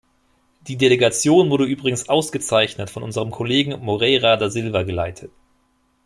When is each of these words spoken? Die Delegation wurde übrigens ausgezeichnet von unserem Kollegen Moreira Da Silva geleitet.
Die 0.61 0.77
Delegation 0.77 1.51
wurde 1.51 1.65
übrigens 1.67 2.09
ausgezeichnet 2.09 2.89
von 2.89 3.03
unserem 3.03 3.29
Kollegen 3.29 3.79
Moreira 3.85 4.35
Da 4.35 4.49
Silva 4.49 4.81
geleitet. 4.81 5.29